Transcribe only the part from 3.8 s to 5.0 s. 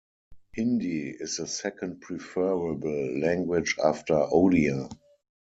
after Odia.